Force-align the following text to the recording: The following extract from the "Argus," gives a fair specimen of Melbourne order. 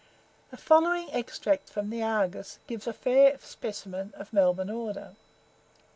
The 0.49 0.57
following 0.57 1.11
extract 1.11 1.69
from 1.69 1.91
the 1.91 2.01
"Argus," 2.01 2.57
gives 2.65 2.87
a 2.87 2.91
fair 2.93 3.37
specimen 3.37 4.15
of 4.17 4.33
Melbourne 4.33 4.71
order. 4.71 5.13